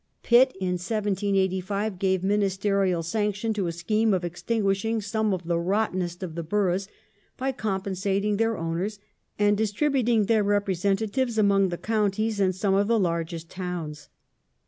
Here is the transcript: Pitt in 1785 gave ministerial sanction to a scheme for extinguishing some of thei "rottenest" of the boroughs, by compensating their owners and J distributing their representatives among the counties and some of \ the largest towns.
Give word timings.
Pitt 0.23 0.53
in 0.59 0.79
1785 0.81 1.99
gave 1.99 2.23
ministerial 2.23 3.03
sanction 3.03 3.53
to 3.53 3.67
a 3.67 3.71
scheme 3.71 4.19
for 4.19 4.25
extinguishing 4.25 4.99
some 4.99 5.31
of 5.31 5.43
thei 5.43 5.53
"rottenest" 5.53 6.23
of 6.23 6.33
the 6.33 6.41
boroughs, 6.41 6.87
by 7.37 7.51
compensating 7.51 8.37
their 8.37 8.57
owners 8.57 8.97
and 9.37 9.57
J 9.59 9.61
distributing 9.63 10.25
their 10.25 10.43
representatives 10.43 11.37
among 11.37 11.69
the 11.69 11.77
counties 11.77 12.39
and 12.39 12.55
some 12.55 12.73
of 12.73 12.87
\ 12.87 12.87
the 12.87 12.97
largest 12.99 13.51
towns. 13.51 14.09